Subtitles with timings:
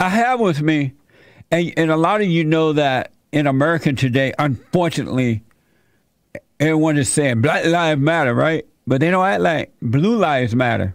[0.00, 0.94] I have with me,
[1.50, 5.42] and, and a lot of you know that in America today, unfortunately,
[6.58, 8.66] everyone is saying Black Lives Matter, right?
[8.86, 10.94] But they don't act like Blue Lives Matter.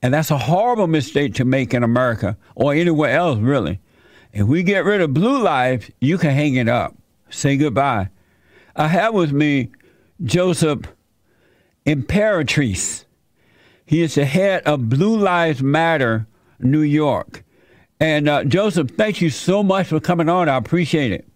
[0.00, 3.80] And that's a horrible mistake to make in America or anywhere else, really.
[4.32, 6.96] If we get rid of blue lives, you can hang it up.
[7.28, 8.08] Say goodbye.
[8.74, 9.70] I have with me
[10.22, 10.80] Joseph
[11.86, 13.04] Imperatrice.
[13.84, 16.26] He is the head of Blue Lives Matter
[16.58, 17.43] New York.
[18.04, 20.46] And uh, Joseph, thank you so much for coming on.
[20.46, 21.26] I appreciate it.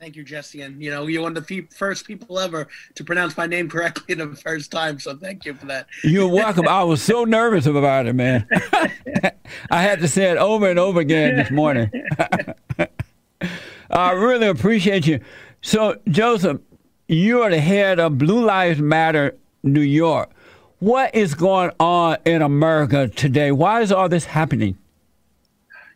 [0.00, 0.62] Thank you, Jesse.
[0.62, 2.66] And you know, you're one of the first people ever
[2.96, 4.98] to pronounce my name correctly the first time.
[4.98, 5.86] So thank you for that.
[6.02, 6.66] You're welcome.
[6.66, 8.48] I was so nervous about it, man.
[9.70, 11.88] I had to say it over and over again this morning.
[13.88, 15.20] I really appreciate you.
[15.60, 16.60] So, Joseph,
[17.06, 20.32] you are the head of Blue Lives Matter New York.
[20.80, 23.52] What is going on in America today?
[23.52, 24.78] Why is all this happening?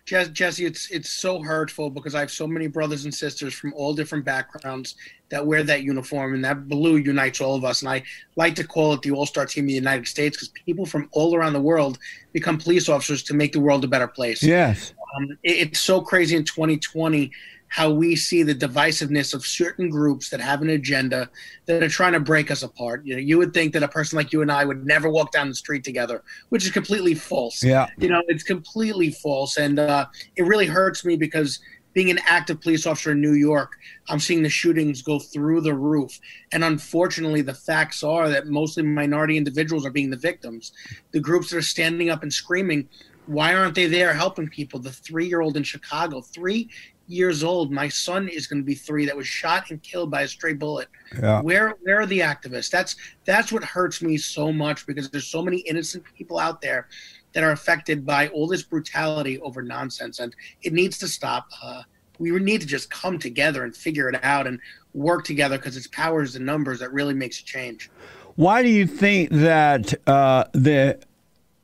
[0.06, 3.92] Jesse, it's it's so hurtful because I have so many brothers and sisters from all
[3.92, 4.94] different backgrounds
[5.30, 7.82] that wear that uniform, and that blue unites all of us.
[7.82, 8.04] And I
[8.36, 11.08] like to call it the All Star Team of the United States because people from
[11.10, 11.98] all around the world
[12.32, 14.44] become police officers to make the world a better place.
[14.44, 17.32] Yes, um, it, it's so crazy in 2020
[17.68, 21.28] how we see the divisiveness of certain groups that have an agenda
[21.66, 23.04] that are trying to break us apart.
[23.04, 25.32] You know, you would think that a person like you and I would never walk
[25.32, 27.62] down the street together, which is completely false.
[27.62, 27.86] Yeah.
[27.98, 29.56] You know, it's completely false.
[29.56, 30.06] And uh,
[30.36, 31.60] it really hurts me because
[31.96, 33.72] being an active police officer in New York,
[34.10, 36.20] I'm seeing the shootings go through the roof.
[36.52, 40.72] And unfortunately, the facts are that mostly minority individuals are being the victims.
[41.12, 42.86] The groups that are standing up and screaming,
[43.26, 44.80] why aren't they there helping people?
[44.80, 46.70] The three year old in Chicago, three
[47.08, 47.70] years old.
[47.70, 49.06] My son is going to be three.
[49.06, 50.88] That was shot and killed by a stray bullet.
[51.20, 51.40] Yeah.
[51.40, 52.70] Where where are the activists?
[52.70, 56.88] That's that's what hurts me so much because there's so many innocent people out there
[57.32, 61.48] that are affected by all this brutality over nonsense, and it needs to stop.
[61.62, 61.82] Uh,
[62.18, 64.58] we need to just come together and figure it out and
[64.94, 67.90] work together because it's powers and numbers that really makes a change.
[68.36, 70.98] Why do you think that uh, the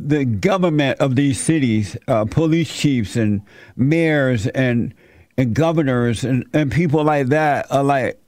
[0.08, 3.42] the government of these cities, uh, police chiefs and
[3.76, 4.94] mayors and
[5.38, 8.20] and governors and, and people like that are like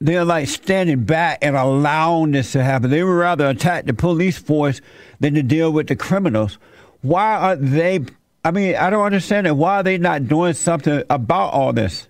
[0.00, 2.90] they're like standing back and allowing this to happen.
[2.90, 4.80] They would rather attack the police force
[5.20, 6.58] than to deal with the criminals.
[7.02, 8.00] Why are they?
[8.44, 9.56] I mean, I don't understand it.
[9.56, 12.08] Why are they not doing something about all this?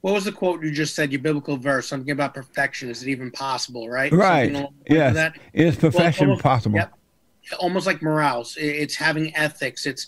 [0.00, 1.12] What was the quote you just said?
[1.12, 2.90] Your biblical verse, something about perfection.
[2.90, 3.88] Is it even possible?
[3.88, 4.12] Right.
[4.12, 4.68] Right.
[4.88, 5.32] Yes.
[5.52, 6.76] Is perfection well, almost, possible?
[6.76, 6.94] Yep.
[7.58, 8.56] Almost like morals.
[8.58, 9.86] It's having ethics.
[9.86, 10.06] It's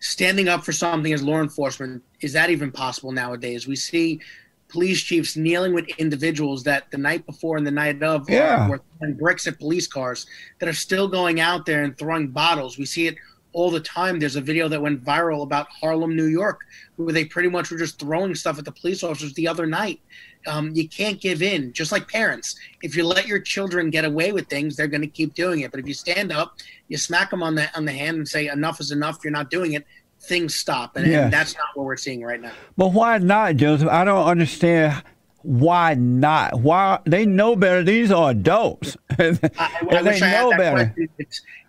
[0.00, 3.66] standing up for something as law enforcement is that even possible nowadays?
[3.66, 4.20] We see
[4.68, 8.68] police chiefs kneeling with individuals that the night before and the night of yeah.
[8.68, 10.26] were throwing bricks at police cars
[10.58, 12.78] that are still going out there and throwing bottles.
[12.78, 13.16] We see it
[13.52, 14.18] all the time.
[14.18, 16.60] There's a video that went viral about Harlem, New York,
[16.96, 20.00] where they pretty much were just throwing stuff at the police officers the other night.
[20.46, 22.56] Um, you can't give in, just like parents.
[22.82, 25.70] If you let your children get away with things, they're going to keep doing it.
[25.70, 26.56] But if you stand up,
[26.88, 29.18] you smack them on the on the hand and say enough is enough.
[29.24, 29.86] You're not doing it
[30.18, 31.24] things stop, and, yes.
[31.24, 32.52] and that's not what we're seeing right now.
[32.76, 33.88] But why not, Joseph?
[33.88, 35.02] I don't understand
[35.46, 36.60] why not?
[36.60, 37.84] Why they know better?
[37.84, 38.96] These are adults.
[39.10, 40.94] I, I they know better.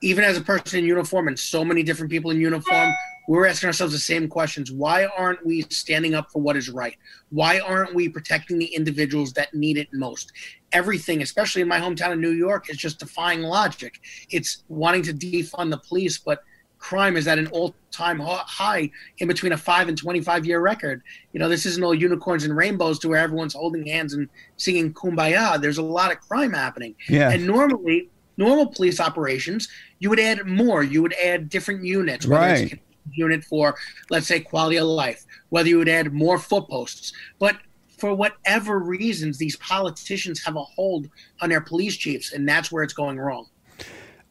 [0.02, 2.92] even as a person in uniform and so many different people in uniform,
[3.28, 4.72] we're asking ourselves the same questions.
[4.72, 6.96] Why aren't we standing up for what is right?
[7.30, 10.32] Why aren't we protecting the individuals that need it most?
[10.72, 14.00] Everything, especially in my hometown of New York, is just defying logic.
[14.30, 16.42] It's wanting to defund the police, but
[16.80, 21.02] crime is at an all-time high in between a five and 25 year record.
[21.34, 24.94] You know, this isn't all unicorns and rainbows to where everyone's holding hands and singing
[24.94, 25.60] kumbaya.
[25.62, 26.96] There's a lot of crime happening.
[27.10, 27.32] Yeah.
[27.32, 29.68] And normally, normal police operations,
[30.00, 30.84] you would add more.
[30.84, 32.26] You would add different units.
[32.26, 32.80] Right.
[33.14, 33.76] Unit for,
[34.10, 35.26] let's say, quality of life.
[35.50, 37.58] Whether you would add more foot posts, but
[37.98, 41.10] for whatever reasons, these politicians have a hold
[41.42, 43.48] on their police chiefs, and that's where it's going wrong.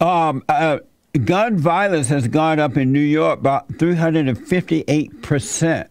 [0.00, 0.44] Um.
[0.48, 0.78] Uh-
[1.18, 5.88] gun violence has gone up in New York about 358%.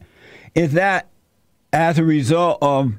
[0.54, 1.08] Is that
[1.74, 2.94] as a result of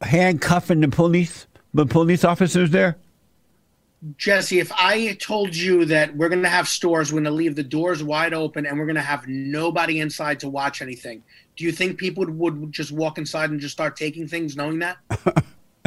[0.00, 2.96] handcuffing the police, the police officers there?
[4.18, 7.56] Jesse, if I told you that we're going to have stores, we're going to leave
[7.56, 11.22] the doors wide open and we're going to have nobody inside to watch anything,
[11.56, 14.78] do you think people would, would just walk inside and just start taking things knowing
[14.80, 14.98] that?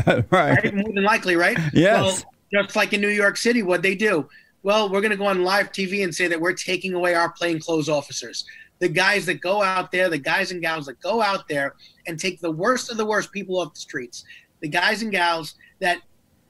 [0.07, 0.31] right.
[0.31, 0.73] right.
[0.73, 1.57] More than likely, right?
[1.71, 2.23] Yes.
[2.51, 4.27] Well, just like in New York City, what they do
[4.63, 7.31] well, we're going to go on live TV and say that we're taking away our
[7.31, 8.45] plainclothes officers.
[8.79, 11.75] The guys that go out there, the guys and gals that go out there
[12.07, 14.25] and take the worst of the worst people off the streets,
[14.61, 16.01] the guys and gals that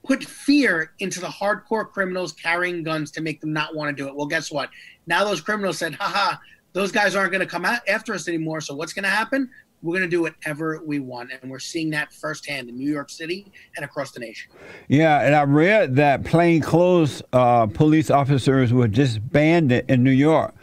[0.06, 4.08] put fear into the hardcore criminals carrying guns to make them not want to do
[4.08, 4.16] it.
[4.16, 4.70] Well, guess what?
[5.08, 6.38] Now those criminals said, haha,
[6.74, 8.62] those guys aren't going to come out after us anymore.
[8.62, 9.50] So what's going to happen?
[9.82, 13.10] We're going to do whatever we want, and we're seeing that firsthand in New York
[13.10, 14.52] City and across the nation.
[14.90, 20.54] Yeah, and I read that plainclothes uh, police officers were disbanded in New York.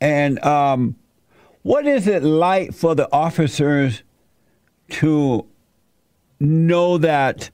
[0.00, 0.96] And um,
[1.62, 4.02] what is it like for the officers
[4.88, 5.46] to
[6.40, 7.50] know that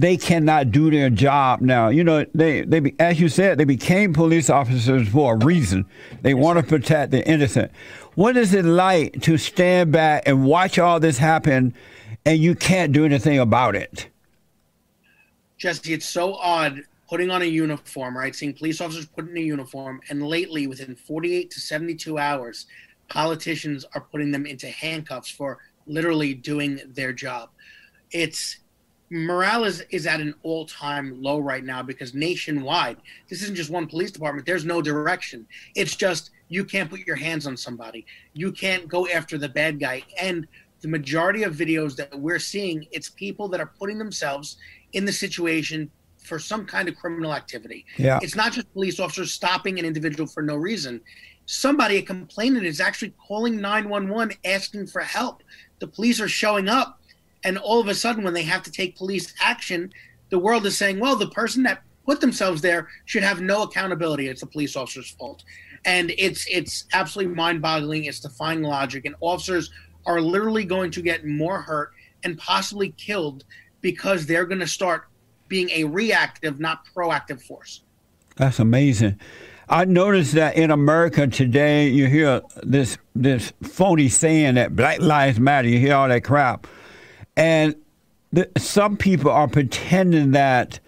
[0.00, 1.88] they cannot do their job now.
[1.88, 5.86] You know, they, they as you said, they became police officers for a reason.
[6.20, 7.72] They want to protect the innocent.
[8.14, 11.74] What is it like to stand back and watch all this happen
[12.26, 14.08] and you can't do anything about it?
[15.56, 18.34] Jesse, it's so odd putting on a uniform, right?
[18.34, 22.66] Seeing police officers put in a uniform, and lately, within 48 to 72 hours,
[23.08, 27.48] politicians are putting them into handcuffs for literally doing their job.
[28.10, 28.58] It's
[29.10, 32.96] morale is, is at an all-time low right now because nationwide
[33.28, 34.46] this isn't just one police department.
[34.46, 35.46] There's no direction.
[35.74, 38.06] It's just you can't put your hands on somebody.
[38.32, 40.02] You can't go after the bad guy.
[40.20, 40.46] And
[40.80, 44.56] the majority of videos that we're seeing it's people that are putting themselves
[44.92, 47.86] in the situation for some kind of criminal activity.
[47.96, 48.18] Yeah.
[48.22, 51.00] it's not just police officers stopping an individual for no reason.
[51.46, 55.44] Somebody a complainant is actually calling 911 asking for help.
[55.78, 57.00] The police are showing up
[57.44, 59.92] and all of a sudden, when they have to take police action,
[60.30, 64.28] the world is saying, well, the person that put themselves there should have no accountability.
[64.28, 65.44] It's the police officer's fault.
[65.84, 68.04] And it's it's absolutely mind-boggling.
[68.04, 69.04] It's defying logic.
[69.04, 69.70] And officers
[70.06, 71.92] are literally going to get more hurt
[72.24, 73.44] and possibly killed
[73.80, 75.06] because they're going to start
[75.48, 77.82] being a reactive, not proactive force.
[78.36, 79.20] That's amazing.
[79.68, 85.40] I noticed that in America today, you hear this this phony saying that Black Lives
[85.40, 85.68] Matter.
[85.68, 86.66] You hear all that crap.
[87.36, 87.74] And
[88.32, 90.80] the, some people are pretending that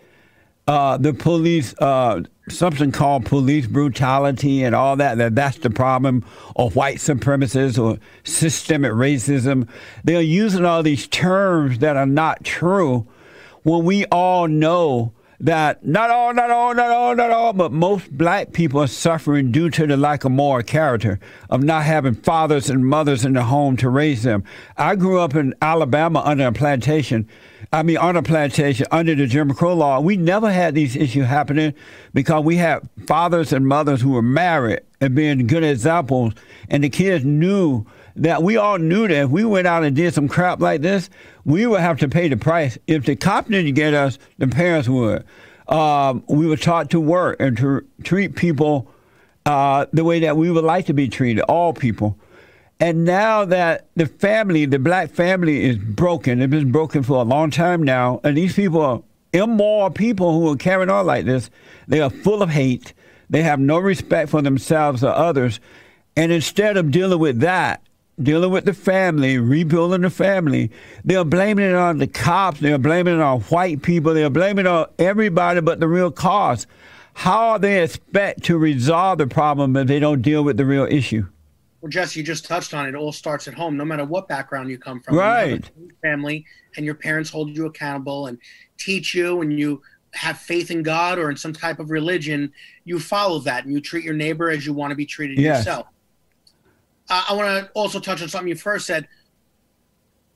[0.66, 6.24] uh, the police, uh, something called police brutality and all that, that that's the problem,
[6.54, 9.68] or white supremacists or systemic racism.
[10.04, 13.06] They're using all these terms that are not true
[13.62, 18.10] when we all know that not all, not all, not all, not all, but most
[18.16, 22.68] black people are suffering due to the lack of moral character, of not having fathers
[22.68, 24.42] and mothers in the home to raise them.
[24.76, 27.28] I grew up in Alabama under a plantation.
[27.72, 30.00] I mean, on a plantation under the Jim Crow law.
[30.00, 31.74] We never had these issues happening
[32.14, 36.32] because we had fathers and mothers who were married and being good examples,
[36.68, 37.86] and the kids knew
[38.22, 41.08] that we all knew that if we went out and did some crap like this,
[41.44, 42.76] we would have to pay the price.
[42.86, 45.24] If the cop didn't get us, the parents would.
[45.68, 48.90] Um, we were taught to work and to treat people
[49.46, 52.18] uh, the way that we would like to be treated, all people.
[52.80, 57.24] And now that the family, the black family, is broken, it's been broken for a
[57.24, 61.50] long time now, and these people are immoral people who are carrying on like this.
[61.86, 62.94] They are full of hate.
[63.30, 65.60] They have no respect for themselves or others.
[66.16, 67.82] And instead of dealing with that,
[68.22, 70.70] dealing with the family, rebuilding the family.
[71.04, 72.60] They're blaming it on the cops.
[72.60, 74.14] They're blaming it on white people.
[74.14, 76.66] They're blaming it on everybody but the real cause.
[77.14, 80.84] How are they expect to resolve the problem if they don't deal with the real
[80.84, 81.26] issue?
[81.80, 82.90] Well, Jesse, you just touched on it.
[82.90, 85.16] It all starts at home, no matter what background you come from.
[85.16, 85.68] Right.
[86.02, 86.44] family,
[86.76, 88.38] and your parents hold you accountable and
[88.78, 89.80] teach you, and you
[90.12, 92.52] have faith in God or in some type of religion.
[92.84, 95.58] You follow that, and you treat your neighbor as you want to be treated yes.
[95.58, 95.86] yourself
[97.08, 99.08] uh, I want to also touch on something you first said.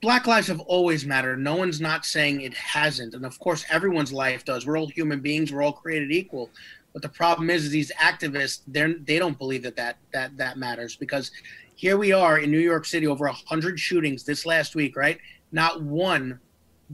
[0.01, 1.39] Black lives have always mattered.
[1.39, 4.67] No one's not saying it hasn't, and of course, everyone's life does.
[4.67, 5.53] We're all human beings.
[5.53, 6.51] We're all created equal.
[6.93, 10.59] But the problem is, is these activists they they don't believe that, that that that
[10.59, 11.31] matters because
[11.77, 15.19] here we are in New York City, over hundred shootings this last week, right?
[15.53, 16.41] Not one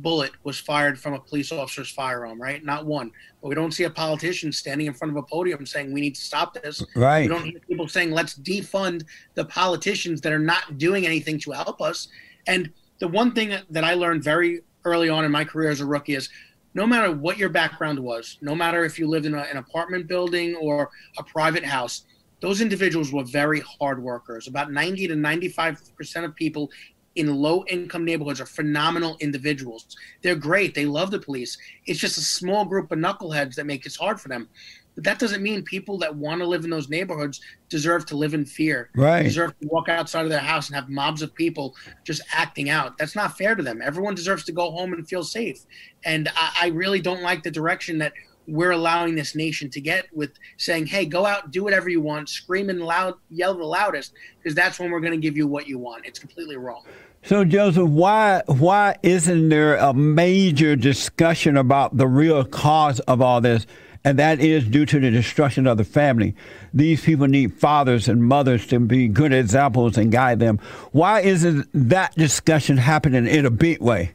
[0.02, 2.64] bullet was fired from a police officer's firearm, right?
[2.64, 3.10] Not one.
[3.40, 6.14] But we don't see a politician standing in front of a podium saying we need
[6.14, 6.84] to stop this.
[6.96, 7.22] Right.
[7.22, 11.52] We don't hear people saying let's defund the politicians that are not doing anything to
[11.52, 12.08] help us.
[12.46, 15.86] And the one thing that I learned very early on in my career as a
[15.86, 16.28] rookie is
[16.74, 20.06] no matter what your background was, no matter if you lived in a, an apartment
[20.06, 22.04] building or a private house,
[22.40, 24.46] those individuals were very hard workers.
[24.46, 26.70] About 90 to 95% of people
[27.18, 29.96] in low income neighborhoods are phenomenal individuals.
[30.22, 30.74] They're great.
[30.74, 31.58] They love the police.
[31.84, 34.48] It's just a small group of knuckleheads that make it hard for them.
[34.94, 38.34] But that doesn't mean people that want to live in those neighborhoods deserve to live
[38.34, 38.90] in fear.
[38.94, 39.24] Right.
[39.24, 42.98] Deserve to walk outside of their house and have mobs of people just acting out.
[42.98, 43.80] That's not fair to them.
[43.82, 45.64] Everyone deserves to go home and feel safe.
[46.04, 48.12] And I, I really don't like the direction that
[48.48, 52.28] we're allowing this nation to get with saying, "Hey, go out, do whatever you want,
[52.28, 55.68] scream and loud, yell the loudest, because that's when we're going to give you what
[55.68, 56.84] you want." It's completely wrong.
[57.22, 63.40] So, Joseph, why why isn't there a major discussion about the real cause of all
[63.40, 63.66] this?
[64.04, 66.34] and that is due to the destruction of the family.
[66.72, 70.60] These people need fathers and mothers to be good examples and guide them.
[70.92, 74.14] Why isn't that discussion happening in a big way?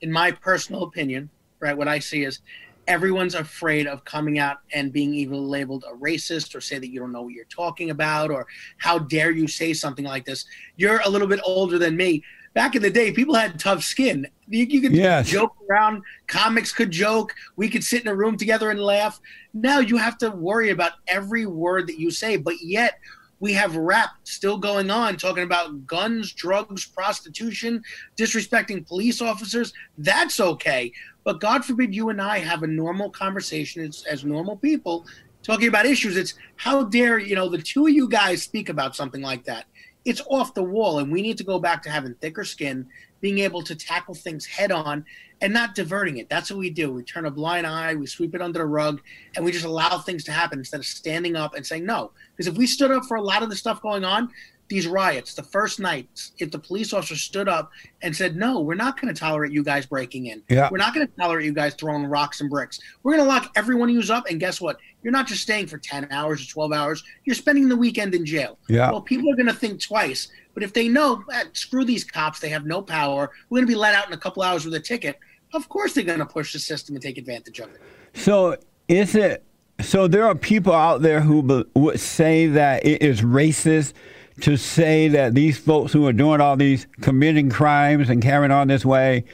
[0.00, 2.40] In my personal opinion, right, what I see is
[2.90, 6.98] everyone's afraid of coming out and being either labeled a racist or say that you
[6.98, 10.44] don't know what you're talking about or how dare you say something like this.
[10.76, 14.26] You're a little bit older than me back in the day, people had tough skin.
[14.48, 15.28] You, you could yes.
[15.28, 16.02] joke around.
[16.26, 17.32] Comics could joke.
[17.56, 19.20] We could sit in a room together and laugh.
[19.54, 22.36] Now you have to worry about every word that you say.
[22.36, 22.98] But yet
[23.40, 27.82] we have rap still going on, talking about guns, drugs, prostitution,
[28.16, 29.72] disrespecting police officers.
[29.98, 30.92] That's okay.
[31.24, 35.06] But God forbid you and I have a normal conversation as, as normal people
[35.42, 36.16] talking about issues.
[36.16, 39.64] It's how dare you know the two of you guys speak about something like that
[40.04, 42.86] it's off the wall and we need to go back to having thicker skin
[43.20, 45.04] being able to tackle things head on
[45.40, 48.34] and not diverting it that's what we do we turn a blind eye we sweep
[48.34, 49.00] it under the rug
[49.36, 52.46] and we just allow things to happen instead of standing up and saying no because
[52.46, 54.30] if we stood up for a lot of the stuff going on
[54.70, 57.72] these riots, the first night, if the police officer stood up
[58.02, 60.42] and said, "No, we're not going to tolerate you guys breaking in.
[60.48, 60.68] Yeah.
[60.70, 62.78] We're not going to tolerate you guys throwing rocks and bricks.
[63.02, 64.78] We're going to lock every one of you up." And guess what?
[65.02, 67.02] You're not just staying for ten hours or twelve hours.
[67.24, 68.58] You're spending the weekend in jail.
[68.68, 68.92] Yeah.
[68.92, 70.28] Well, people are going to think twice.
[70.54, 73.30] But if they know, eh, screw these cops, they have no power.
[73.48, 75.18] We're going to be let out in a couple hours with a ticket.
[75.52, 77.80] Of course, they're going to push the system and take advantage of it.
[78.14, 78.56] So,
[78.88, 79.44] is it?
[79.80, 83.94] So there are people out there who would say that it is racist
[84.42, 88.68] to say that these folks who are doing all these committing crimes and carrying on
[88.68, 89.24] this way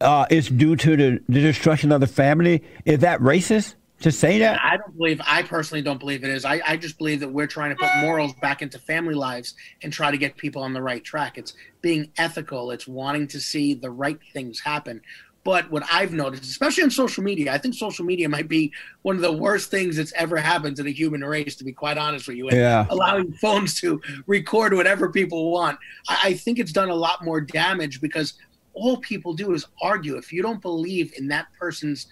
[0.00, 2.62] uh, is due to the, the destruction of the family.
[2.84, 3.74] Is that racist?
[4.04, 4.60] To say that?
[4.62, 5.20] I don't believe.
[5.26, 6.44] I personally don't believe it is.
[6.44, 9.90] I, I just believe that we're trying to put morals back into family lives and
[9.90, 11.38] try to get people on the right track.
[11.38, 12.70] It's being ethical.
[12.70, 15.00] It's wanting to see the right things happen.
[15.42, 19.16] But what I've noticed, especially on social media, I think social media might be one
[19.16, 22.28] of the worst things that's ever happened to the human race, to be quite honest
[22.28, 22.48] with you.
[22.48, 22.86] And yeah.
[22.90, 25.78] allowing phones to record whatever people want.
[26.08, 28.34] I, I think it's done a lot more damage because
[28.74, 30.16] all people do is argue.
[30.16, 32.06] If you don't believe in that person's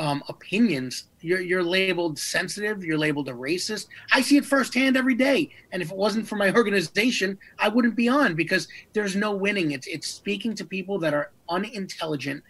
[0.00, 3.86] um, opinions, you're, you're labeled sensitive, you're labeled a racist.
[4.10, 5.50] I see it firsthand every day.
[5.72, 9.72] And if it wasn't for my organization, I wouldn't be on because there's no winning.
[9.72, 12.42] It's, it's speaking to people that are unintelligent,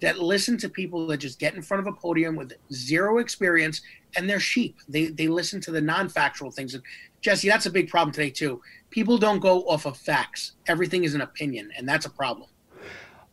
[0.00, 3.80] that listen to people that just get in front of a podium with zero experience
[4.14, 4.76] and they're sheep.
[4.86, 6.74] They, they listen to the non factual things.
[6.74, 6.82] And
[7.22, 8.60] Jesse, that's a big problem today, too.
[8.90, 12.50] People don't go off of facts, everything is an opinion, and that's a problem.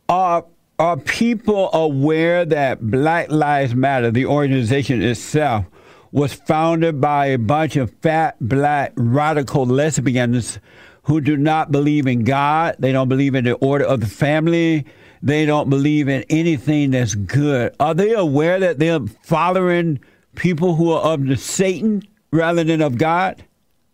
[0.08, 0.42] Uh,
[0.78, 5.64] are people aware that Black Lives Matter, the organization itself,
[6.12, 10.58] was founded by a bunch of fat, black, radical lesbians
[11.04, 12.76] who do not believe in God?
[12.78, 14.86] They don't believe in the order of the family.
[15.22, 17.74] They don't believe in anything that's good.
[17.80, 20.00] Are they aware that they're following
[20.34, 23.42] people who are of the Satan rather than of God?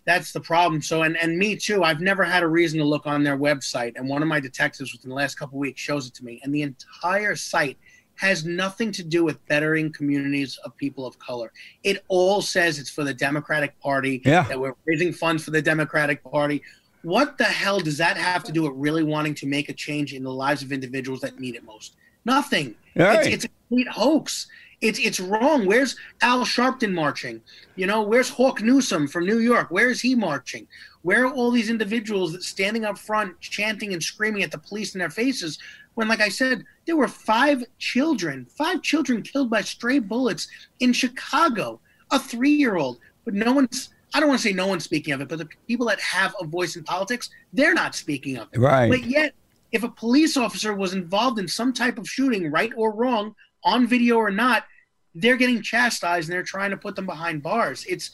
[0.04, 0.82] That's the problem.
[0.82, 3.92] So, and, and me too, I've never had a reason to look on their website.
[3.96, 6.40] And one of my detectives within the last couple weeks shows it to me.
[6.42, 7.78] And the entire site
[8.16, 11.52] has nothing to do with bettering communities of people of color.
[11.82, 14.42] It all says it's for the Democratic Party, yeah.
[14.44, 16.62] that we're raising funds for the Democratic Party.
[17.02, 20.14] What the hell does that have to do with really wanting to make a change
[20.14, 21.96] in the lives of individuals that need it most?
[22.24, 22.74] Nothing.
[22.94, 23.26] Right.
[23.26, 24.46] It's, it's a complete hoax.
[24.82, 25.64] It's it's wrong.
[25.64, 27.40] Where's Al Sharpton marching?
[27.76, 29.70] You know, where's Hawk Newsom from New York?
[29.70, 30.66] Where is he marching?
[31.02, 34.98] Where are all these individuals standing up front, chanting and screaming at the police in
[34.98, 35.58] their faces?
[35.94, 40.48] When, like I said, there were five children, five children killed by stray bullets
[40.80, 42.98] in Chicago, a three-year-old.
[43.24, 45.48] But no one's I don't want to say no one's speaking of it, but the
[45.66, 48.58] people that have a voice in politics, they're not speaking of it.
[48.58, 48.90] Right.
[48.90, 49.32] But yet,
[49.70, 53.34] if a police officer was involved in some type of shooting, right or wrong,
[53.64, 54.64] on video or not,
[55.14, 57.84] they're getting chastised and they're trying to put them behind bars.
[57.86, 58.10] It's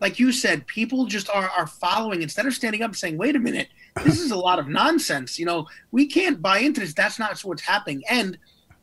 [0.00, 3.36] like you said, people just are are following instead of standing up and saying, "Wait
[3.36, 3.68] a minute,
[4.04, 6.94] this is a lot of nonsense." You know, we can't buy into this.
[6.94, 8.02] That's not what's happening.
[8.10, 8.38] And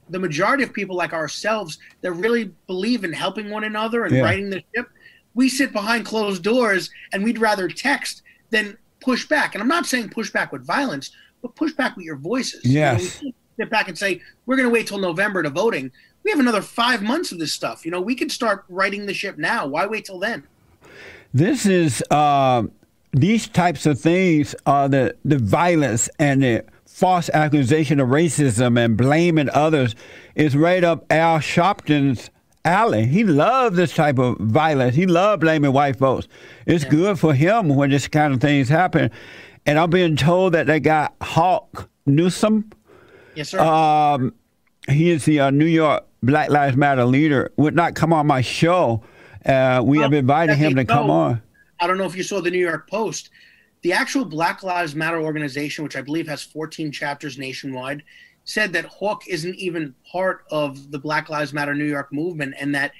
[0.09, 4.23] the majority of people like ourselves that really believe in helping one another and yeah.
[4.23, 4.89] righting the ship,
[5.33, 9.55] we sit behind closed doors and we'd rather text than push back.
[9.55, 12.65] And I'm not saying push back with violence, but push back with your voices.
[12.65, 13.21] Yes.
[13.21, 15.91] You know, sit back and say, we're going to wait till November to voting
[16.23, 17.85] we have another five months of this stuff.
[17.85, 19.67] You know, we could start writing the ship now.
[19.67, 20.43] Why wait till then?
[21.33, 22.63] This is uh,
[23.11, 28.95] these types of things are the the violence and the false accusation of racism and
[28.95, 29.95] blaming others
[30.35, 32.29] is right up Al Sharpton's
[32.63, 33.07] alley.
[33.07, 34.95] He loved this type of violence.
[34.95, 36.27] He loved blaming white folks.
[36.65, 36.89] It's yeah.
[36.91, 39.11] good for him when this kind of things happen.
[39.65, 42.69] And I'm being told that they got Hawk Newsom.
[43.35, 43.59] Yes, sir.
[43.59, 44.33] Um,
[44.87, 48.41] he is the uh, New York Black Lives Matter leader would not come on my
[48.41, 49.03] show.
[49.45, 51.41] Uh, we well, have invited him to come on.
[51.79, 53.29] I don't know if you saw the New York Post.
[53.81, 58.03] The actual Black Lives Matter organization, which I believe has 14 chapters nationwide,
[58.45, 62.73] said that Hawk isn't even part of the Black Lives Matter New York movement and
[62.73, 62.93] that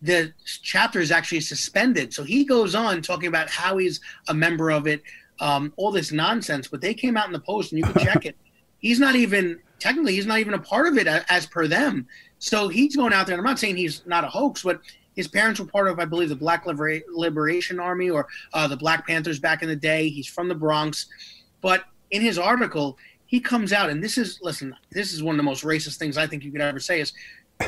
[0.00, 0.32] the
[0.62, 2.14] chapter is actually suspended.
[2.14, 5.02] So he goes on talking about how he's a member of it,
[5.40, 6.68] um, all this nonsense.
[6.68, 8.36] But they came out in the post, and you can check it.
[8.80, 12.06] He's not even technically he's not even a part of it as per them.
[12.38, 13.34] So he's going out there.
[13.34, 14.80] And I'm not saying he's not a hoax, but
[15.16, 18.76] his parents were part of, I believe, the Black Libera- Liberation Army or uh, the
[18.76, 20.08] Black Panthers back in the day.
[20.08, 21.06] He's from the Bronx.
[21.60, 25.36] But in his article, he comes out, and this is, listen, this is one of
[25.36, 27.12] the most racist things I think you could ever say is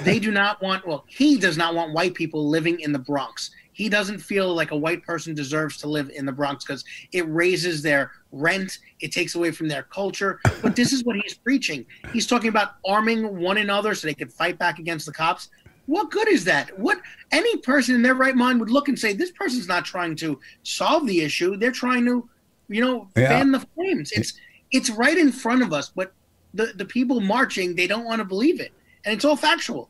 [0.04, 3.50] they do not want, well, he does not want white people living in the Bronx.
[3.80, 7.26] He doesn't feel like a white person deserves to live in the Bronx because it
[7.30, 10.38] raises their rent, it takes away from their culture.
[10.60, 11.86] But this is what he's preaching.
[12.12, 15.48] He's talking about arming one another so they could fight back against the cops.
[15.86, 16.78] What good is that?
[16.78, 17.00] What
[17.32, 20.38] any person in their right mind would look and say, this person's not trying to
[20.62, 21.56] solve the issue.
[21.56, 22.28] They're trying to,
[22.68, 23.30] you know, yeah.
[23.30, 24.12] fan the flames.
[24.12, 24.34] It's
[24.72, 26.12] it's right in front of us, but
[26.52, 28.72] the, the people marching, they don't want to believe it.
[29.06, 29.88] And it's all factual.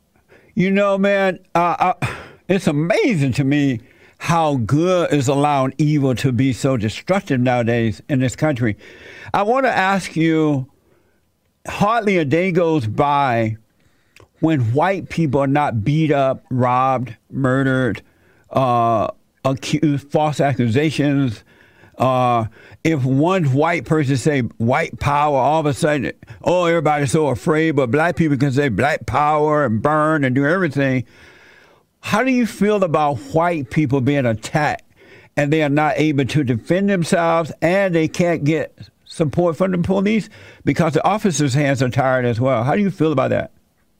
[0.54, 2.16] You know, man, uh, uh,
[2.50, 3.80] it's amazing to me
[4.18, 8.76] how good is allowing evil to be so destructive nowadays in this country.
[9.32, 10.70] I want to ask you
[11.66, 13.56] hardly a day goes by
[14.40, 18.02] when white people are not beat up, robbed, murdered,
[18.50, 19.08] uh,
[19.44, 21.44] accused, false accusations.
[21.98, 22.46] Uh,
[22.82, 27.72] if one white person say white power, all of a sudden, oh, everybody's so afraid,
[27.72, 31.04] but black people can say black power and burn and do everything.
[32.00, 34.84] How do you feel about white people being attacked
[35.36, 39.78] and they are not able to defend themselves and they can't get support from the
[39.78, 40.28] police
[40.64, 42.64] because the officers' hands are tired as well?
[42.64, 43.52] How do you feel about that?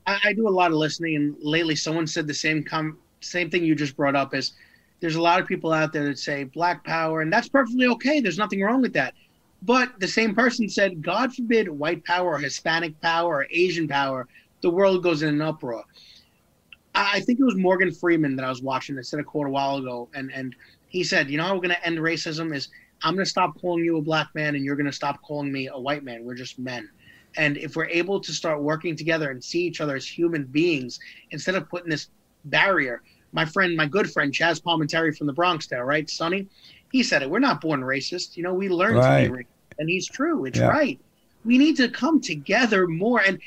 [0.07, 3.51] I, I do a lot of listening, and lately someone said the same com- same
[3.51, 4.53] thing you just brought up is
[5.01, 8.21] there's a lot of people out there that say black power, and that's perfectly okay.
[8.21, 9.15] There's nothing wrong with that.
[9.63, 14.27] But the same person said, God forbid white power or Hispanic power or Asian power,
[14.63, 15.85] the world goes in an uproar.
[16.95, 19.51] I think it was Morgan Freeman that I was watching that said a quote a
[19.51, 20.55] while ago, and and
[20.89, 22.69] he said, you know how we're going to end racism is
[23.03, 25.51] I'm going to stop calling you a black man, and you're going to stop calling
[25.51, 26.25] me a white man.
[26.25, 26.89] We're just men.
[27.37, 30.99] And if we're able to start working together and see each other as human beings
[31.31, 32.09] instead of putting this
[32.45, 36.49] barrier, my friend, my good friend Chazz Palminteri from the Bronx there, right, Sonny?
[36.91, 37.31] He said it.
[37.31, 38.37] We're not born racist.
[38.37, 39.25] You know, we learn right.
[39.25, 39.47] to be racist.
[39.79, 40.45] And he's true.
[40.45, 40.67] It's yeah.
[40.67, 40.99] right.
[41.45, 43.21] We need to come together more.
[43.21, 43.39] And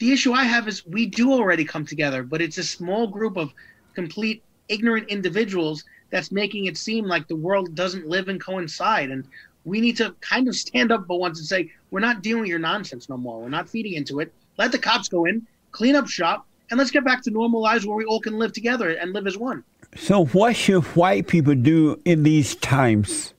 [0.00, 3.36] the issue I have is we do already come together, but it's a small group
[3.36, 3.52] of
[3.94, 9.10] complete ignorant individuals that's making it seem like the world doesn't live and coincide.
[9.10, 9.24] And
[9.64, 12.50] we need to kind of stand up for once and say, we're not dealing with
[12.50, 13.40] your nonsense no more.
[13.40, 14.32] We're not feeding into it.
[14.56, 17.86] Let the cops go in, clean up shop, and let's get back to normal lives
[17.86, 19.64] where we all can live together and live as one.
[19.96, 23.34] So, what should white people do in these times?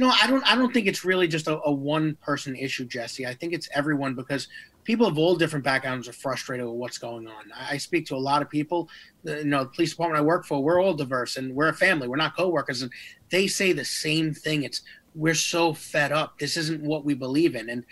[0.00, 0.42] You know, I don't.
[0.50, 3.26] I don't think it's really just a, a one-person issue, Jesse.
[3.26, 4.48] I think it's everyone because
[4.82, 7.52] people of all different backgrounds are frustrated with what's going on.
[7.54, 8.88] I, I speak to a lot of people.
[9.28, 11.74] Uh, you know, the police department I work for, we're all diverse and we're a
[11.74, 12.08] family.
[12.08, 12.90] We're not coworkers, and
[13.30, 14.62] they say the same thing.
[14.62, 14.80] It's
[15.14, 16.38] we're so fed up.
[16.38, 17.68] This isn't what we believe in.
[17.68, 17.84] And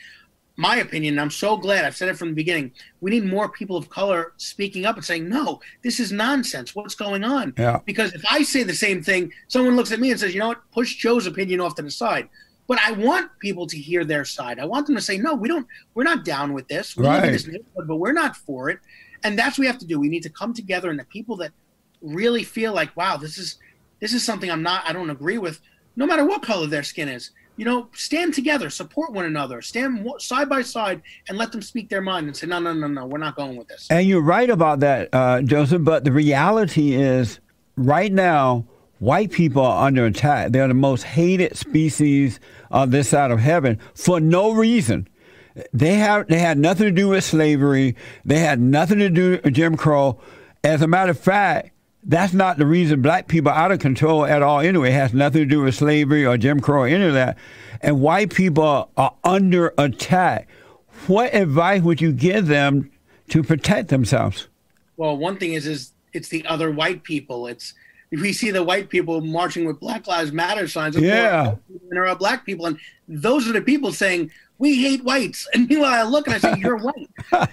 [0.59, 2.73] my opinion, I'm so glad I've said it from the beginning.
[3.01, 6.75] We need more people of color speaking up and saying, no, this is nonsense.
[6.75, 7.55] What's going on?
[7.57, 7.79] Yeah.
[7.87, 10.49] Because if I say the same thing, someone looks at me and says, you know
[10.49, 12.29] what, push Joe's opinion off to the side.
[12.67, 14.59] But I want people to hear their side.
[14.59, 16.97] I want them to say, no, we don't, we're not down with this.
[16.97, 17.31] We right.
[17.31, 18.81] this but we're not for it.
[19.23, 20.01] And that's what we have to do.
[20.01, 21.53] We need to come together and the people that
[22.03, 23.59] really feel like, wow, this is
[24.01, 25.61] this is something I'm not I don't agree with
[25.97, 27.31] no matter what color their skin is.
[27.59, 31.89] You know, stand together, support one another, stand side by side, and let them speak
[31.89, 33.89] their mind and say, no, no, no, no, we're not going with this.
[33.91, 35.83] And you're right about that, uh, Joseph.
[35.83, 37.41] But the reality is,
[37.77, 38.65] right now,
[39.01, 40.53] white people are under attack.
[40.53, 42.39] They're the most hated species
[42.71, 45.09] on this side of heaven for no reason.
[45.73, 47.97] They have they had nothing to do with slavery.
[48.25, 50.21] They had nothing to do with Jim Crow.
[50.63, 51.73] As a matter of fact,
[52.09, 54.89] that's not the reason black people are out of control at all anyway.
[54.89, 57.37] It has nothing to do with slavery or Jim Crow or any of that.
[57.83, 60.49] And white people are under attack.
[61.07, 62.91] What advice would you give them
[63.29, 64.49] to protect themselves?
[64.97, 67.47] Well, one thing is is it's the other white people.
[67.47, 67.75] It's
[68.11, 70.97] we see the white people marching with Black Lives Matter signs.
[70.97, 71.57] Yeah,
[71.91, 75.47] there are black people, and those are the people saying we hate whites.
[75.55, 77.09] And meanwhile, I look and I say, you're white.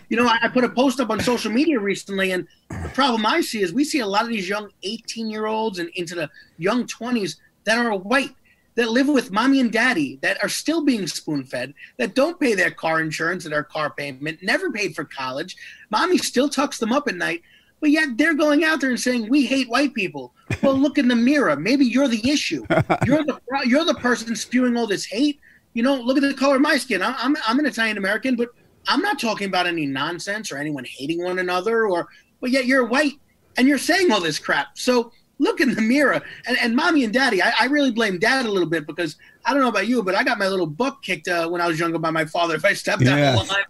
[0.10, 3.42] you know, I put a post up on social media recently, and the problem I
[3.42, 6.30] see is we see a lot of these young 18 year olds and into the
[6.58, 8.36] young 20s that are white.
[8.76, 12.56] that live with mommy and daddy that are still being spoon fed, that don't pay
[12.56, 15.56] their car insurance and their car payment, never paid for college.
[15.90, 17.42] Mommy still tucks them up at night,
[17.80, 20.34] but yet they're going out there and saying we hate white people.
[20.62, 21.56] Well, look in the mirror.
[21.56, 22.66] Maybe you're the issue.
[23.06, 25.40] You're the you're the person spewing all this hate.
[25.74, 27.02] You know, look at the color of my skin.
[27.02, 28.50] I'm I'm an Italian American, but
[28.88, 31.88] I'm not talking about any nonsense or anyone hating one another.
[31.88, 32.08] Or
[32.42, 33.14] but yet you're white
[33.58, 34.78] and you're saying all this crap.
[34.78, 36.22] So look in the mirror.
[36.48, 39.54] And, and mommy and daddy, I, I, really blame dad a little bit because I
[39.54, 41.80] don't know about you, but I got my little butt kicked uh, when I was
[41.80, 43.64] younger by my father if I stepped out of line.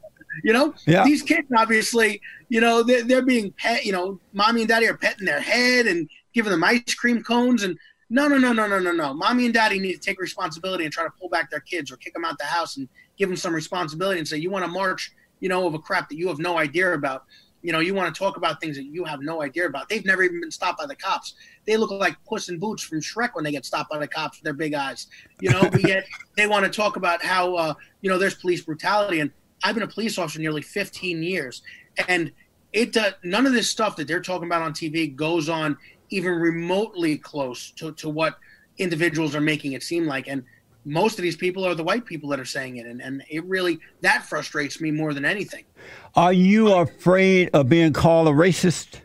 [0.44, 1.06] You know, yeah.
[1.06, 4.98] these kids obviously, you know, they're, they're being pet, you know, mommy and daddy are
[4.98, 7.63] petting their head and giving them ice cream cones.
[7.63, 7.80] And
[8.12, 9.13] no, no, no, no, no, no, no.
[9.15, 11.98] Mommy and daddy need to take responsibility and try to pull back their kids or
[11.98, 14.69] kick them out the house and give them some responsibility and say, you want to
[14.69, 17.24] march, you know, of a crap that you have no idea about
[17.65, 19.89] you know, you want to talk about things that you have no idea about.
[19.89, 21.34] They've never even been stopped by the cops.
[21.65, 24.38] They look like Puss in Boots from Shrek when they get stopped by the cops
[24.38, 25.08] with their big eyes.
[25.41, 26.06] You know, but yet
[26.38, 29.19] they want to talk about how uh, you know there's police brutality.
[29.19, 29.32] And
[29.63, 31.63] I've been a police officer nearly 15 years,
[32.08, 32.32] and
[32.71, 35.76] it uh, none of this stuff that they're talking about on TV goes on
[36.10, 38.38] even remotely close to, to what
[38.78, 40.28] individuals are making it seem like.
[40.28, 40.44] And
[40.86, 42.86] most of these people are the white people that are saying it.
[42.86, 45.65] And, and it really that frustrates me more than anything.
[46.15, 49.02] Are you afraid of being called a racist?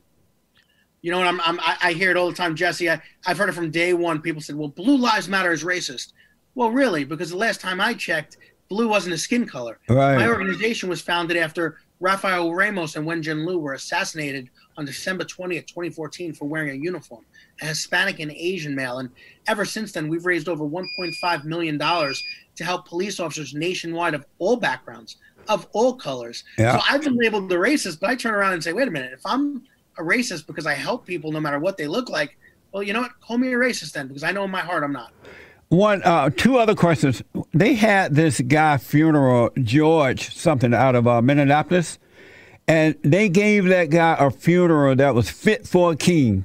[1.03, 1.29] You know what?
[1.29, 2.91] I'm, I'm i hear it all the time jesse.
[2.91, 4.21] I, i've heard it from day one.
[4.21, 6.13] People said well blue lives matter is racist.
[6.55, 8.37] Well really because the last time i checked
[8.69, 9.79] blue wasn't a skin color.
[9.89, 10.17] Right.
[10.17, 15.67] my organization was founded after rafael ramos and wenjian liu were assassinated on december 20th
[15.67, 17.25] 2014 for wearing a uniform
[17.61, 18.99] a Hispanic and Asian male.
[18.99, 19.11] And
[19.47, 24.57] ever since then, we've raised over $1.5 million to help police officers nationwide of all
[24.57, 25.17] backgrounds,
[25.49, 26.45] of all colors.
[26.59, 26.79] Yeah.
[26.79, 29.13] So I've been labeled a racist, but I turn around and say, wait a minute,
[29.13, 29.63] if I'm
[29.99, 32.37] a racist because I help people no matter what they look like,
[32.73, 33.13] well, you know what?
[33.21, 35.13] Call me a racist then, because I know in my heart I'm not.
[35.71, 37.23] One, uh, two other questions.
[37.53, 41.99] They had this guy funeral, George something out of uh, Minneapolis,
[42.69, 46.45] and they gave that guy a funeral that was fit for a king.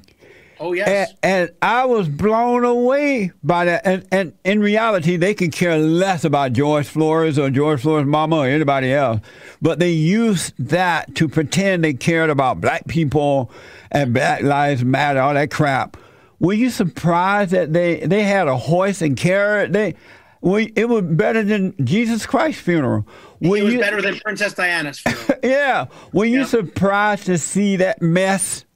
[0.58, 1.10] Oh yes.
[1.22, 3.86] And, and, I was blown away by that.
[3.86, 8.38] And, and in reality, they could care less about George Floyd or George Floyd' mama
[8.38, 9.20] or anybody else.
[9.60, 13.50] But they used that to pretend they cared about black people
[13.90, 15.96] and Black Lives Matter, all that crap.
[16.38, 19.72] Were you surprised that they, they had a horse and carrot?
[19.72, 19.94] They
[20.40, 23.06] well, it was better than Jesus Christ's funeral.
[23.40, 25.38] Were it was you, better than Princess Diana's funeral.
[25.42, 25.86] yeah.
[26.12, 26.46] Were you yeah.
[26.46, 28.66] surprised to see that mess?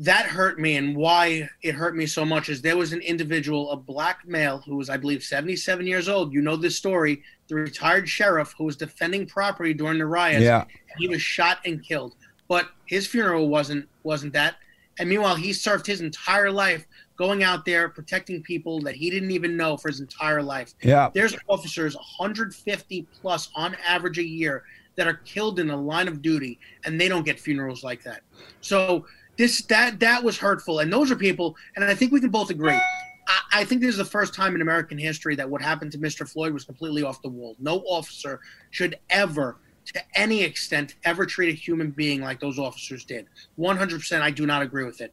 [0.00, 3.70] that hurt me and why it hurt me so much is there was an individual
[3.70, 7.54] a black male who was i believe 77 years old you know this story the
[7.54, 10.64] retired sheriff who was defending property during the riots yeah.
[10.96, 12.14] he was shot and killed
[12.48, 14.56] but his funeral wasn't wasn't that
[14.98, 16.86] and meanwhile he served his entire life
[17.20, 21.10] going out there protecting people that he didn't even know for his entire life yeah
[21.14, 24.64] there's officers 150 plus on average a year
[24.96, 28.22] that are killed in the line of duty and they don't get funerals like that
[28.60, 29.04] so
[29.40, 32.50] this that that was hurtful, and those are people, and I think we can both
[32.50, 32.74] agree.
[32.74, 35.98] I, I think this is the first time in American history that what happened to
[35.98, 36.30] Mr.
[36.30, 37.56] Floyd was completely off the wall.
[37.58, 39.56] No officer should ever
[39.86, 43.26] to any extent ever treat a human being like those officers did.
[43.58, 45.10] 100% I do not agree with it.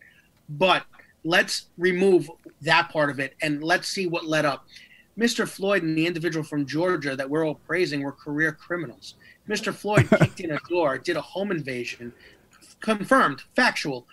[0.49, 0.85] But
[1.23, 2.29] let's remove
[2.61, 4.65] that part of it and let's see what led up.
[5.17, 5.47] Mr.
[5.47, 9.15] Floyd and the individual from Georgia that we're all praising were career criminals.
[9.49, 9.73] Mr.
[9.73, 12.13] Floyd kicked in a door, did a home invasion,
[12.81, 14.05] confirmed, factual,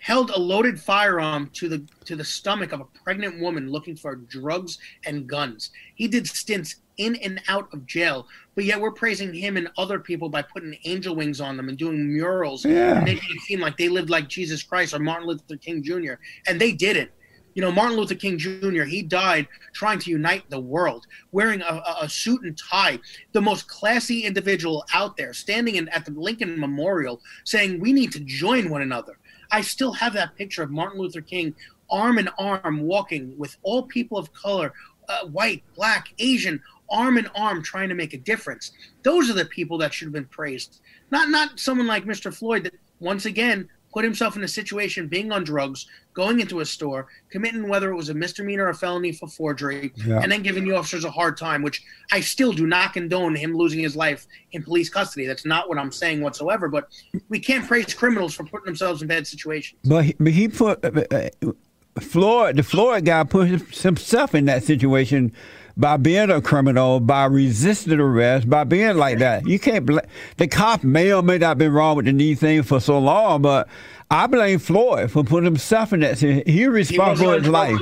[0.00, 4.16] held a loaded firearm to the to the stomach of a pregnant woman looking for
[4.16, 5.70] drugs and guns.
[5.94, 9.98] He did stints in and out of jail, but yet we're praising him and other
[9.98, 12.96] people by putting angel wings on them and doing murals yeah.
[12.96, 16.14] and making it seem like they lived like Jesus Christ or Martin Luther King Jr.
[16.46, 17.10] And they didn't.
[17.54, 21.82] You know, Martin Luther King Jr., he died trying to unite the world, wearing a,
[22.00, 22.98] a suit and tie,
[23.32, 28.10] the most classy individual out there, standing in, at the Lincoln Memorial saying, We need
[28.12, 29.18] to join one another.
[29.52, 31.54] I still have that picture of Martin Luther King
[31.90, 34.72] arm in arm walking with all people of color,
[35.08, 38.72] uh, white, black, Asian, arm in arm trying to make a difference.
[39.02, 40.80] Those are the people that should have been praised.
[41.10, 42.34] Not not someone like Mr.
[42.34, 46.66] Floyd that once again put himself in a situation being on drugs, going into a
[46.66, 50.18] store, committing whether it was a misdemeanor or a felony for forgery, yeah.
[50.20, 53.56] and then giving the officers a hard time, which I still do not condone him
[53.56, 55.26] losing his life in police custody.
[55.26, 56.68] That's not what I'm saying whatsoever.
[56.68, 56.88] But
[57.28, 59.78] we can't praise criminals for putting themselves in bad situations.
[59.84, 61.52] But he, but he put uh, uh
[62.00, 65.32] Floyd, the Floyd guy, put himself in that situation
[65.76, 69.46] by being a criminal, by resisting arrest, by being like that.
[69.46, 70.06] You can't blame
[70.36, 72.98] the cop may or may not have been wrong with the knee thing for so
[72.98, 73.68] long, but
[74.10, 76.18] I blame Floyd for putting himself in that.
[76.18, 77.80] He responsible for his life.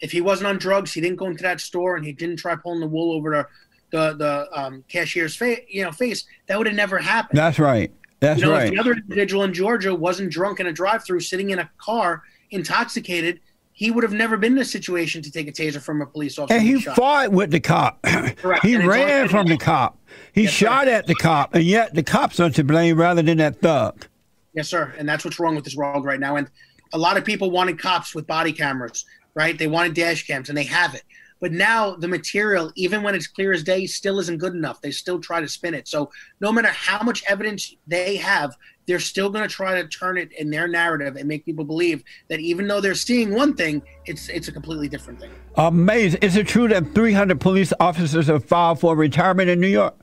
[0.00, 2.56] If he wasn't on drugs, he didn't go into that store and he didn't try
[2.56, 3.46] pulling the wool over the
[3.92, 6.24] the, the um, cashier's face, you know, face.
[6.46, 7.38] That would have never happened.
[7.38, 7.92] That's right.
[8.20, 8.68] That's you know, right.
[8.68, 12.22] if the other individual in Georgia wasn't drunk in a drive-through, sitting in a car,
[12.50, 13.40] intoxicated,
[13.72, 16.38] he would have never been in a situation to take a taser from a police
[16.38, 16.58] officer.
[16.58, 16.96] And he shot.
[16.96, 18.00] fought with the cop.
[18.36, 18.64] Correct.
[18.64, 19.98] he And ran from the cop.
[20.32, 20.66] He Yes, sir.
[20.66, 24.06] shot at the cop, and yet the cops are to blame rather than that thug.
[24.54, 24.94] Yes, sir.
[24.98, 26.36] And that's what's wrong with this world right now.
[26.36, 26.50] And
[26.92, 29.58] a lot of people wanted cops with body cameras, right?
[29.58, 31.02] They wanted dash cams, and they have it.
[31.40, 34.80] But now the material, even when it's clear as day, still isn't good enough.
[34.80, 35.88] They still try to spin it.
[35.88, 38.54] So no matter how much evidence they have,
[38.86, 42.02] they're still going to try to turn it in their narrative and make people believe
[42.28, 45.30] that even though they're seeing one thing, it's it's a completely different thing.
[45.56, 46.20] Amazing.
[46.22, 49.94] Is it true that 300 police officers have filed for retirement in New York?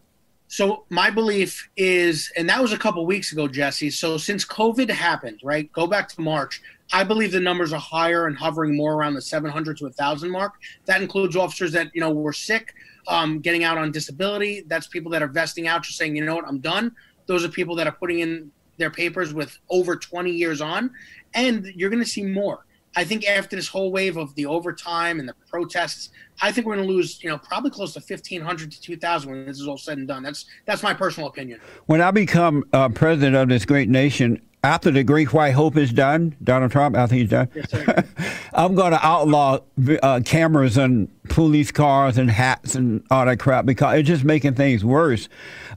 [0.51, 3.91] So my belief is, and that was a couple weeks ago, Jesse.
[3.91, 5.71] So since COVID happened, right?
[5.73, 6.63] Go back to March.
[6.91, 10.53] I believe the numbers are higher and hovering more around the 700 to 1,000 mark.
[10.85, 12.73] That includes officers that you know were sick,
[13.07, 14.63] um, getting out on disability.
[14.65, 16.95] That's people that are vesting out, just saying, you know what, I'm done.
[17.27, 20.91] Those are people that are putting in their papers with over 20 years on,
[21.33, 22.65] and you're going to see more.
[22.95, 26.09] I think after this whole wave of the overtime and the protests,
[26.41, 29.45] I think we're going to lose, you know, probably close to 1,500 to 2,000 when
[29.45, 30.23] this is all said and done.
[30.23, 31.59] That's that's my personal opinion.
[31.85, 35.93] When I become uh, president of this great nation, after the Great White Hope is
[35.93, 37.71] done, Donald Trump, after he's done, Yes.
[38.53, 39.59] I'm going to outlaw
[40.03, 44.55] uh, cameras and police cars and hats and all that crap because it's just making
[44.55, 45.29] things worse.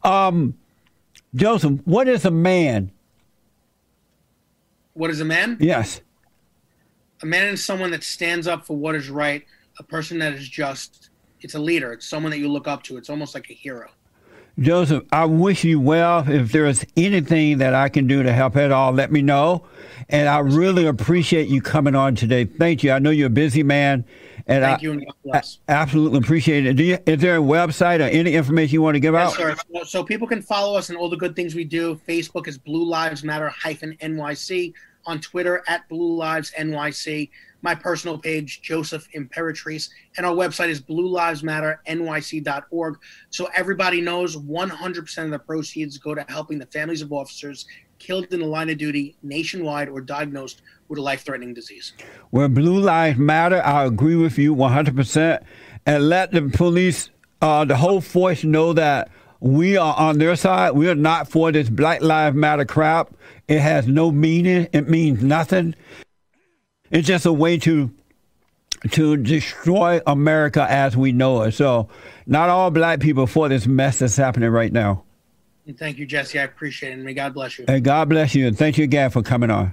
[0.02, 0.54] Um,
[1.34, 2.92] Joseph, what is a man?
[4.94, 5.56] What is a man?
[5.60, 6.00] Yes.
[7.22, 9.44] A man is someone that stands up for what is right,
[9.78, 11.08] a person that is just.
[11.40, 11.92] It's a leader.
[11.92, 12.96] It's someone that you look up to.
[12.96, 13.90] It's almost like a hero.
[14.58, 16.28] Joseph, I wish you well.
[16.28, 19.64] If there's anything that I can do to help at all, let me know.
[20.08, 22.44] And I really appreciate you coming on today.
[22.44, 22.92] Thank you.
[22.92, 24.04] I know you're a busy man,
[24.46, 25.58] and Thank I, you and God bless.
[25.68, 26.74] I absolutely appreciate it.
[26.74, 29.58] Do you, is there a website or any information you want to give Yes, out?
[29.58, 29.84] sir.
[29.84, 32.00] So, people can follow us and all the good things we do.
[32.08, 34.72] Facebook is Blue Lives Matter hyphen NYC.
[35.04, 37.28] On Twitter at Blue Lives NYC.
[37.62, 39.90] My personal page, Joseph Imperatrice.
[40.16, 42.98] And our website is Blue Lives Matter bluelivesmatternyc.org.
[43.30, 47.66] So everybody knows 100% of the proceeds go to helping the families of officers
[47.98, 51.94] killed in the line of duty nationwide or diagnosed with a life threatening disease.
[52.30, 55.42] Where Blue Lives Matter, I agree with you 100%.
[55.86, 57.08] And let the police,
[57.40, 60.72] uh, the whole force know that we are on their side.
[60.72, 63.14] We are not for this Black Lives Matter crap.
[63.48, 64.68] It has no meaning.
[64.74, 65.74] It means nothing.
[66.90, 67.90] It's just a way to
[68.90, 71.52] to destroy America as we know it.
[71.52, 71.88] So,
[72.26, 75.04] not all black people for this mess that's happening right now.
[75.66, 76.38] And thank you, Jesse.
[76.38, 76.94] I appreciate it.
[76.94, 77.64] And may God bless you.
[77.66, 78.46] And God bless you.
[78.48, 79.72] And thank you again for coming on.